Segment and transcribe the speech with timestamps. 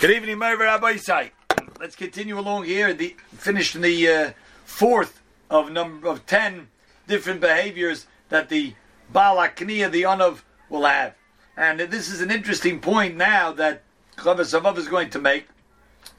[0.00, 1.30] Good evening, Merver Rabbi Isai.
[1.78, 2.94] Let's continue along here.
[2.94, 4.30] The finished in the uh,
[4.64, 6.68] fourth of number of ten
[7.06, 8.72] different behaviors that the
[9.12, 10.40] Balakniya, the Onav,
[10.70, 11.16] will have.
[11.54, 13.82] And this is an interesting point now that
[14.16, 15.48] Chovos HaLevavos is going to make.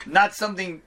[0.06, 0.84] Not something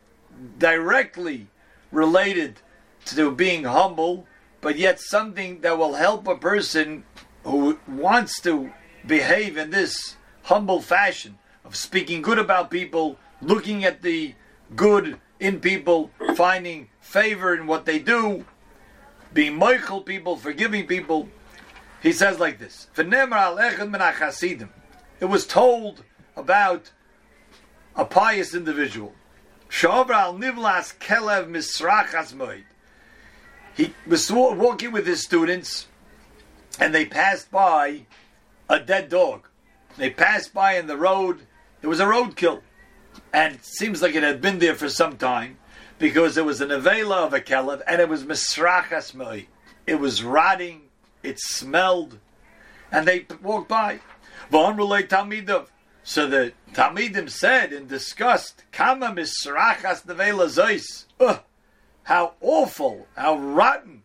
[0.56, 1.48] directly
[1.90, 2.61] related
[3.06, 4.24] to being humble,
[4.61, 7.02] but yet something that will help a person
[7.42, 8.72] who wants to
[9.04, 10.14] behave in this
[10.45, 14.34] humble fashion of speaking good about people, looking at the
[14.77, 18.45] good in people, finding favor in what they do,
[19.32, 21.28] being Michael people, forgiving people.
[22.02, 23.08] He says like this: It
[25.24, 26.05] was told
[26.36, 26.92] about
[27.96, 29.14] a pious individual.
[33.77, 35.88] He was walking with his students,
[36.78, 38.06] and they passed by
[38.69, 39.48] a dead dog.
[39.96, 41.46] They passed by in the road
[41.84, 42.62] it was a roadkill.
[43.30, 45.59] And seems like it had been there for some time
[45.98, 49.41] because it was an avela of a kelev and it was misrachas moi.
[49.86, 50.84] It was rotting,
[51.23, 52.19] it smelled,
[52.91, 54.00] and they walked by.
[54.50, 61.05] So the Talmidim said in disgust, Kama misrachas nevela zois.
[62.05, 64.05] How awful, how rotten,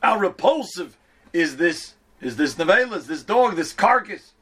[0.00, 0.96] how repulsive
[1.32, 4.34] is this is this nevela, this dog, this carcass.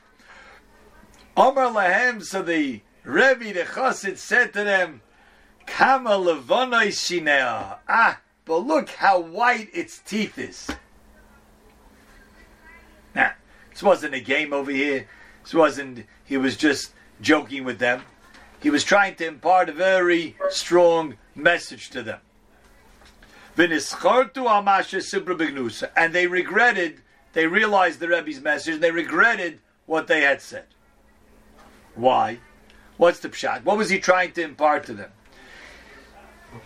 [1.36, 5.02] Omar Lahem, so the Rebbe, the Chassid, said to them,
[5.66, 7.78] Kama levonoi shinea.
[7.88, 10.70] Ah, but look how white its teeth is.
[13.14, 13.32] Now,
[13.70, 15.08] this wasn't a game over here.
[15.42, 18.02] This wasn't, he was just joking with them.
[18.62, 22.20] He was trying to impart a very strong message to them.
[23.56, 23.72] And
[26.12, 30.66] they regretted, they realized the Rebbe's message, and they regretted what they had said.
[31.94, 32.38] Why?
[32.96, 33.64] What's the pshat?
[33.64, 35.10] What was he trying to impart to them?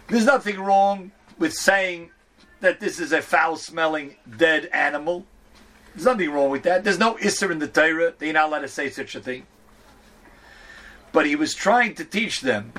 [0.09, 2.11] There's nothing wrong with saying
[2.61, 5.25] that this is a foul-smelling dead animal.
[5.95, 6.85] There's nothing wrong with that.
[6.85, 8.15] There's no isser in the Torah.
[8.19, 9.47] They're not allowed to say such a thing.
[11.13, 12.73] But he was trying to teach them,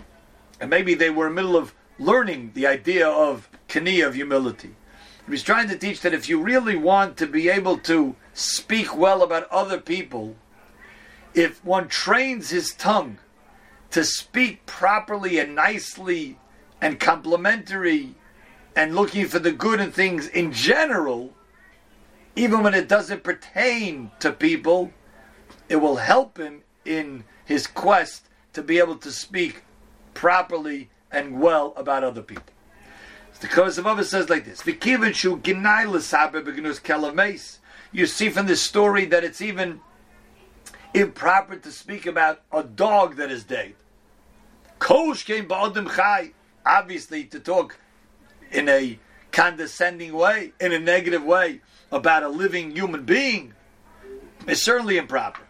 [0.62, 4.76] and maybe they were in the middle of learning the idea of kani of humility.
[5.26, 8.96] He was trying to teach that if you really want to be able to speak
[8.96, 10.36] well about other people,
[11.34, 13.18] if one trains his tongue
[13.92, 16.38] to speak properly and nicely
[16.82, 18.16] and complimentary
[18.76, 21.34] and looking for the good in things in general,
[22.36, 24.92] even when it doesn't pertain to people,
[25.68, 29.64] it will help him in his quest to be able to speak
[30.14, 32.44] properly and well about other people.
[33.40, 34.66] The Kosovova says like this:
[37.92, 39.82] You see from this story that it's even
[40.94, 43.76] improper to speak about a dog that is dead.
[44.80, 46.32] Kosh came ba'adim chai.
[46.66, 47.78] Obviously, to talk
[48.52, 49.00] in a
[49.32, 51.62] condescending way, in a negative way,
[51.92, 53.54] about a living human being
[54.48, 55.42] is certainly improper.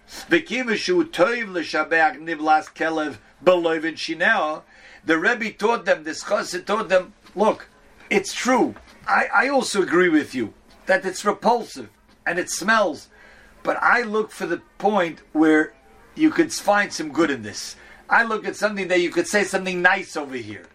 [5.06, 7.70] The Rebbe taught them, this chassid taught them, look,
[8.10, 8.76] it's true.
[9.08, 10.54] I, I also agree with you
[10.88, 11.90] that it's repulsive
[12.26, 13.08] and it smells
[13.64, 15.74] but I look for the point where
[16.16, 17.76] you could find some good in this.
[18.10, 20.66] I look at something that you could say something nice over here.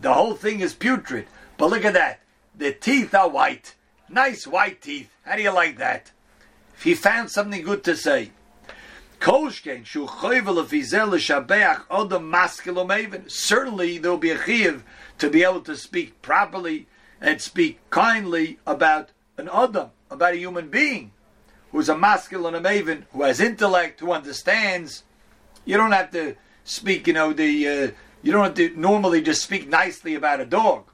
[0.00, 2.20] The whole thing is putrid, but look at that.
[2.56, 3.74] The teeth are white.
[4.08, 5.10] Nice white teeth.
[5.24, 6.10] How do you like that?
[6.74, 8.30] If he found something good to say.
[13.28, 14.82] Certainly there will be a chiv
[15.18, 16.88] to be able to speak properly
[17.20, 21.12] and speak kindly about an adam, about a human being
[21.72, 25.02] who's a masculine, a maven, who has intellect, who understands.
[25.64, 27.90] You don't have to speak, you know, the uh,
[28.22, 30.84] you don't have to normally just speak nicely about a dog.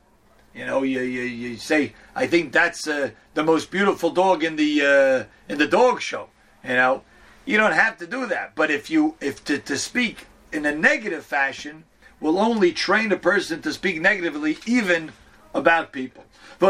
[0.55, 4.57] You know, you, you, you say, I think that's uh, the most beautiful dog in
[4.57, 6.29] the uh, in the dog show.
[6.65, 7.03] You know,
[7.45, 8.55] you don't have to do that.
[8.55, 11.85] But if you if to, to speak in a negative fashion
[12.21, 15.13] will only train a person to speak negatively, even
[15.55, 16.25] about people.
[16.59, 16.67] The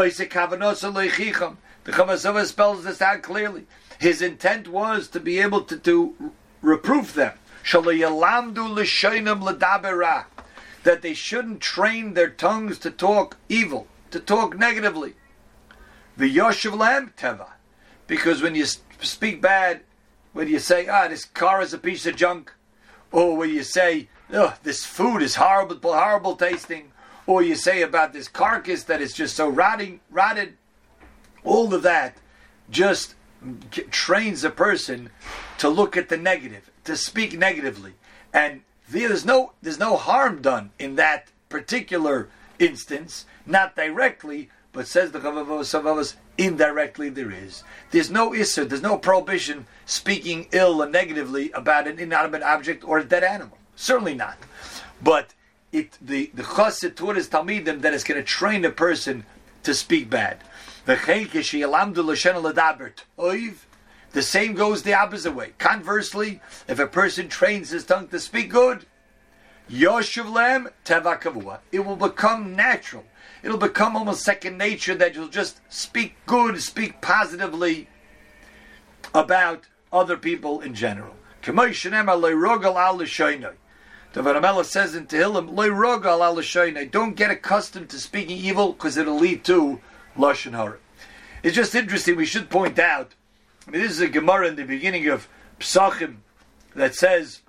[1.95, 3.65] Chovos HaLevavos spells this out clearly.
[3.99, 6.31] His intent was to be able to, to
[6.61, 7.33] reproof them.
[10.83, 15.15] That they shouldn't train their tongues to talk evil, to talk negatively.
[16.15, 17.49] The Yoshev Lam Teva.
[18.07, 18.65] Because when you
[19.01, 19.81] speak bad,
[20.31, 22.53] when you say, ah, this car is a piece of junk,
[23.11, 26.91] or when you say, oh, this food is horrible, horrible tasting,
[27.27, 30.55] or you say about this carcass that is just so rotting, rotted,
[31.43, 32.17] all of that
[32.69, 33.15] just
[33.91, 35.09] trains a person
[35.57, 37.93] to look at the negative, to speak negatively.
[38.33, 45.11] And there's no there's no harm done in that particular instance, not directly, but says
[45.11, 47.63] the Chovos HaLevavos indirectly there is.
[47.91, 52.99] There's no issur, there's no prohibition speaking ill and negatively about an inanimate object or
[52.99, 53.57] a dead animal.
[53.75, 54.37] Certainly not.
[55.01, 55.33] But
[55.71, 59.25] it the the chassid taught his talmidim that it's going to train a person
[59.63, 60.39] to speak bad.
[64.11, 65.53] The same goes the opposite way.
[65.59, 68.85] Conversely, if a person trains his tongue to speak good,
[71.71, 73.03] It will become natural.
[73.43, 77.87] It'll become almost second nature that you'll just speak good, speak positively
[79.13, 81.15] about other people in general.
[81.41, 81.51] The
[84.23, 89.79] Varamela says in Tehillim, don't get accustomed to speaking evil because it'll lead to
[90.19, 90.77] Lashon Hara.
[91.41, 93.15] It's just interesting, we should point out,
[93.67, 95.27] I mean, this is a Gemara in the beginning of
[95.59, 96.17] Psachim
[96.75, 97.41] that says,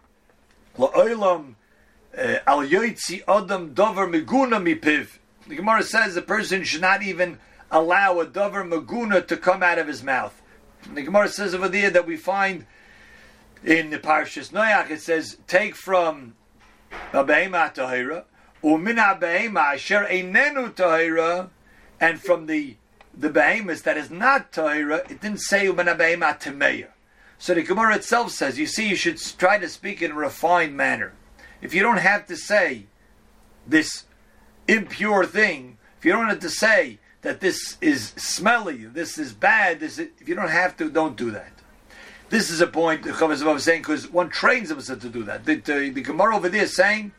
[0.79, 1.55] La'olam
[2.17, 5.19] uh, al yoitzi adam dover meguna mipiv.
[5.49, 7.39] The Gemara says the person should not even
[7.71, 10.41] allow a dover meguna to come out of his mouth.
[10.95, 12.67] The Gemara says over there that we find
[13.65, 16.35] in the Parshas Noach, it says, take from
[17.13, 18.25] a behema tahira,
[18.63, 21.51] einenu tahira,
[22.01, 22.77] and from the
[23.13, 26.89] the behemoth that is not tahira, it didn't say umina behema temeya.
[27.39, 30.77] So the Gemara itself says, you see, you should try to speak in a refined
[30.77, 31.15] manner
[31.63, 32.87] if you don't have to say
[33.67, 34.05] this
[34.67, 39.81] impure thing, if you don't have to say that this is smelly, this is bad,
[39.81, 41.53] this is, if you don't have to, don't do that.
[42.31, 45.45] This is a point the Chavis is saying because one trains himself to do that.
[45.45, 47.13] The, the, the Gemara over there is saying,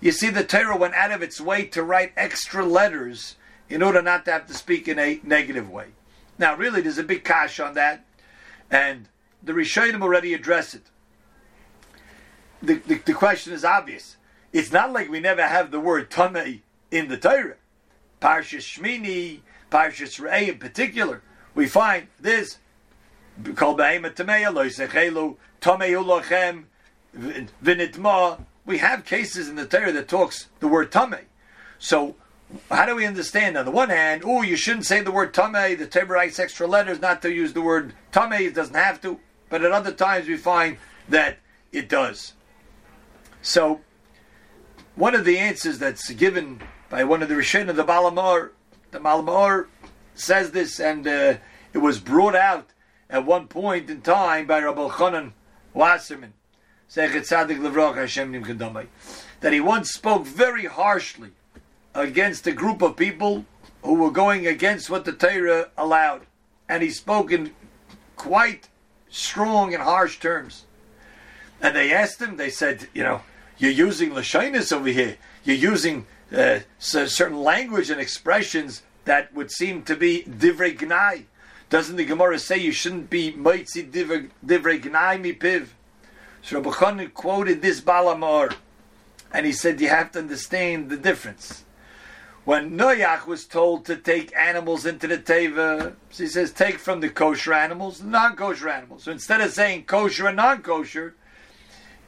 [0.00, 3.36] you see, the Torah went out of its way to write extra letters
[3.68, 5.88] in order not to have to speak in a negative way.
[6.38, 8.04] Now, really, there's a big kash on that,
[8.70, 9.08] and
[9.42, 10.90] the Rishonim already address it
[12.66, 14.16] the, the, the, question is obvious.
[14.52, 17.56] It's not like we never have the word Tamei in the Torah.
[18.20, 19.40] Parshas Shmini,
[19.70, 21.22] Parshas Re'eh in particular,
[21.54, 22.58] we find this
[23.40, 24.14] Behema
[25.60, 26.64] Tamei,
[27.62, 28.44] Vinitma.
[28.66, 31.24] We have cases in the Torah that talks the word Tamei.
[31.78, 32.16] So,
[32.70, 33.56] how do we understand?
[33.56, 36.66] On the one hand, oh, you shouldn't say the word Tamei, the Torah writes extra
[36.66, 39.18] letters not to use the word Tamei, it doesn't have to.
[39.48, 41.38] But at other times we find that
[41.72, 42.34] it does.
[43.42, 43.80] So,
[44.94, 48.50] one of the answers that's given by one of the Rishon of the Balamor,
[48.90, 49.66] the Balamor
[50.14, 51.34] says this, and uh,
[51.72, 52.68] it was brought out
[53.10, 55.32] at one point in time by Reb Elchanan
[55.72, 56.32] Wasserman,
[59.40, 61.30] that he once spoke very harshly
[61.94, 63.44] against a group of people
[63.82, 66.22] who were going against what the Torah allowed,
[66.68, 67.52] and he spoke in
[68.16, 68.68] quite
[69.08, 70.64] strong and harsh terms.
[71.60, 73.22] And they asked him, they said, you know,
[73.58, 75.16] you're using lashonis over here.
[75.44, 81.24] You're using uh, certain language and expressions that would seem to be divrei gnai.
[81.70, 85.68] Doesn't the Gemara say you shouldn't be moitzi divrei gnai mipiv?
[86.42, 88.54] So Reb Elchanan quoted this Balamor,
[89.32, 91.64] and he said you have to understand the difference.
[92.44, 97.00] When Noach was told to take animals into the teva, so he says take from
[97.00, 99.04] the kosher animals, the non-kosher animals.
[99.04, 101.14] So instead of saying kosher and non-kosher,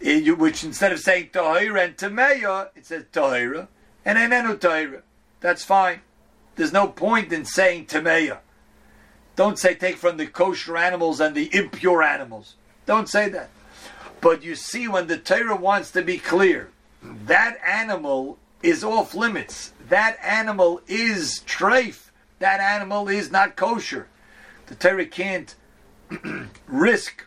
[0.03, 3.69] eh, which instead of saying Tahira and Tameya, it says Tahira
[4.05, 5.01] and Enenu Tahira.
[5.41, 6.01] That's fine.
[6.57, 8.39] There's no point in saying Tameya.
[9.37, 12.57] Don't say take from the kosher animals and the impure animals.
[12.85, 13.49] Don't say that.
[14.21, 16.71] But you see, when the Torah wants to be clear,
[17.03, 19.73] that animal is off limits.
[19.89, 22.11] That animal is treif.
[22.41, 24.09] That animal is not kosher.
[24.67, 25.55] The Torah can't
[26.67, 27.25] risk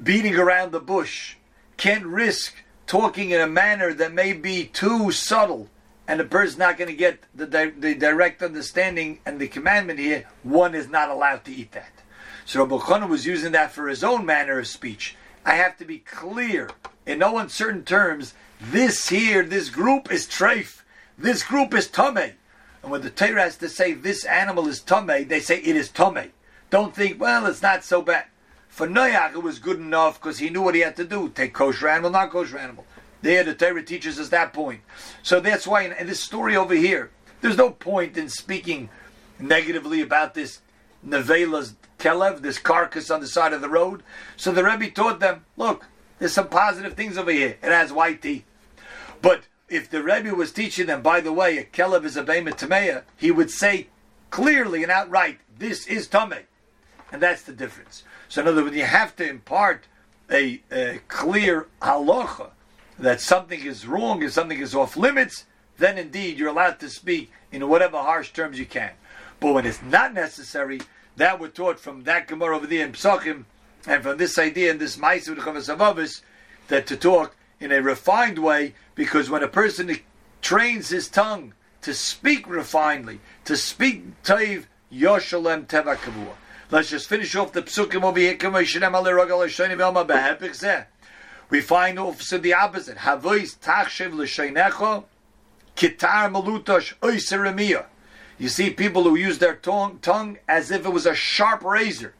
[0.00, 1.36] beating around the bush,
[1.76, 2.54] can't risk
[2.86, 5.68] talking in a manner that may be too subtle,
[6.06, 9.98] and the person's not going to get the, di- the direct understanding and the commandment
[9.98, 11.92] here, one is not allowed to eat that.
[12.44, 15.16] So Reb Elchanan was using that for his own manner of speech.
[15.44, 16.70] I have to be clear,
[17.10, 20.82] in no uncertain terms, this here, this group is treif,
[21.18, 22.34] this group is tame.
[22.82, 25.88] And when the Torah has to say this animal is tame, they say it is
[25.88, 26.32] tame.
[26.70, 28.26] Don't think, well, it's not so bad.
[28.68, 31.52] For Noach, it was good enough because he knew what he had to do: take
[31.52, 32.86] kosher animal, not kosher animal.
[33.22, 34.80] There, the Torah teaches us that point.
[35.22, 38.88] So that's why in, in this story over here, there's no point in speaking
[39.40, 40.60] negatively about this
[41.04, 44.02] nevela's kelev, this carcass on the side of the road.
[44.36, 45.86] So the Rebbe taught them, look,
[46.20, 47.56] there's some positive things over here.
[47.62, 48.44] It has white teeth.
[49.20, 52.58] But if the Rebbe was teaching them, by the way, a kelev is a behemoth
[52.58, 53.88] tameya, he would say
[54.30, 56.42] clearly and outright, this is tameh.
[57.10, 58.04] And that's the difference.
[58.28, 59.84] So in other words, you have to impart
[60.30, 62.50] a, a clear halacha
[62.98, 65.46] that something is wrong and something is off limits,
[65.78, 68.92] then indeed you're allowed to speak in whatever harsh terms you can.
[69.40, 70.82] But when it's not necessary,
[71.16, 73.44] that we're taught from that Gemara over there in Psachim,
[73.86, 76.22] and from this idea in this Ma'aseh Avavis,
[76.68, 79.98] that to talk in a refined way, because when a person
[80.42, 86.34] trains his tongue to speak refinedly, to speak Taiv, Yoshalem Teva Kavua.
[86.70, 88.36] Let's just finish off the psukim over here.
[91.50, 92.98] We find also the opposite.
[92.98, 95.04] Havois tachshev l'sheinecha
[95.74, 97.86] kitar malutosh oiseremia.
[98.38, 102.14] You see people who use their tongue, tongue as if it was a sharp razor.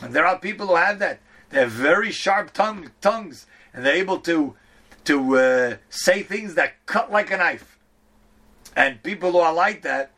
[0.00, 1.20] And there are people who have that.
[1.50, 4.56] They have very sharp tongue, tongues, and they're able to
[5.04, 7.78] to uh, say things that cut like a knife.
[8.76, 10.12] And people who are like that,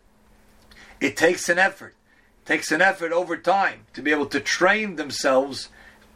[1.00, 1.94] it takes an effort.
[2.42, 5.70] It takes an effort over time to be able to train themselves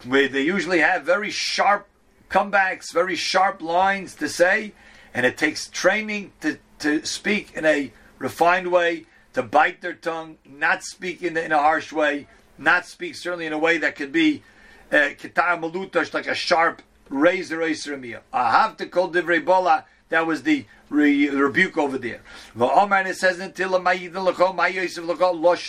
[0.04, 1.88] where they usually have very sharp
[2.30, 4.72] comebacks, very sharp lines to say,
[5.14, 10.36] and it takes training to, to speak in a refined way, to bite their tongue,
[10.44, 12.26] not speak in, in a harsh way,
[12.58, 14.42] not speak certainly in a way that could be
[14.90, 19.84] uh, kitar like a sharp razor I have to call divrei bola.
[20.08, 22.22] That was the re, rebuke over there.
[22.56, 23.70] V'omar it says until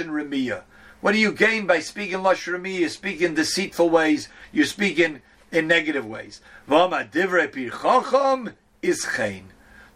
[0.10, 0.62] remia.
[1.02, 2.80] What do you gain by speaking loshen remia?
[2.80, 4.30] You speak in deceitful ways.
[4.52, 6.42] You speak in, in negative ways.
[8.82, 9.02] Is.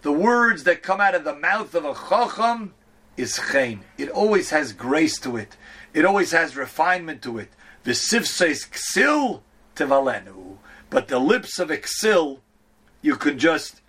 [0.01, 2.73] The words that come out of the mouth of a chacham
[3.15, 3.85] is chen.
[3.97, 5.55] It always has grace to it.
[5.93, 7.49] It always has refinement to it.
[7.85, 9.41] V'sif says ksil
[9.75, 10.57] tevalenu.
[10.89, 12.39] But the lips of Exil,
[13.01, 13.81] you can just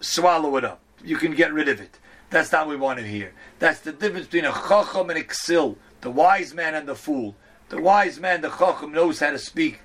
[0.00, 0.80] swallow it up.
[1.04, 1.98] You can get rid of it.
[2.30, 3.32] That's not what we want to hear.
[3.58, 7.34] That's the difference between a chacham and exil, the wise man and the fool.
[7.70, 9.80] The wise man, the chacham, knows how to speak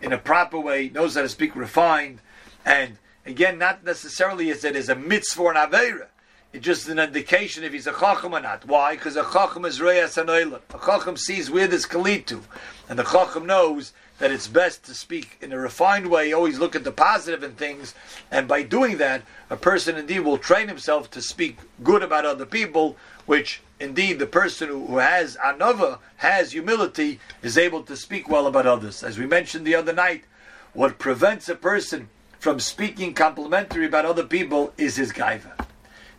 [0.00, 2.20] in a proper way, knows how to speak refined,
[2.64, 6.06] and again, not necessarily as it is a mitzvah or an avera.
[6.52, 8.66] It's just an indication if he's a chacham or not.
[8.66, 8.94] Why?
[8.94, 12.42] Because a chacham is reyas and A chacham sees where this can lead to,
[12.88, 16.76] and the chacham knows that it's best to speak in a refined way, always look
[16.76, 17.94] at the positive in things,
[18.30, 22.46] and by doing that, a person indeed will train himself to speak good about other
[22.46, 28.46] people, which indeed the person who has anova, has humility, is able to speak well
[28.46, 29.02] about others.
[29.02, 30.24] As we mentioned the other night,
[30.72, 35.61] what prevents a person from speaking complimentary about other people is his gaiva.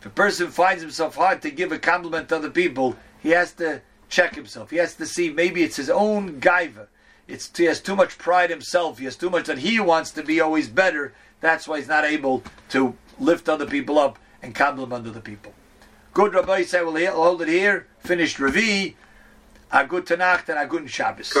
[0.04, 3.52] If a person finds himself hard to give a compliment to other people, he has
[3.54, 4.70] to check himself.
[4.70, 6.88] He has to see maybe it's his own gaiva
[7.26, 8.98] it's, he has too much pride himself.
[8.98, 11.14] He has too much that he wants to be always better.
[11.40, 15.52] That's why he's not able to lift other people up and compliment other people.
[16.12, 17.86] Good Rabbi say we'll hold it here.
[18.00, 18.96] Finished Ravi.
[19.72, 21.32] A good Tanakh and a good Shabbos.